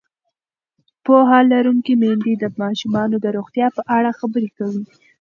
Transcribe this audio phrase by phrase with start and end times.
[1.05, 4.83] پوهه لرونکې میندې د ماشومانو د روغتیا په اړه خبرې کوي.